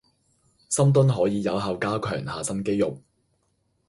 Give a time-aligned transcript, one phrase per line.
[0.71, 2.99] 深蹲可以有效加強下身肌肉